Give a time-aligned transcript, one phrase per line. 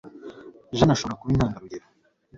[0.77, 1.85] Jane ashobora kuba intangarugero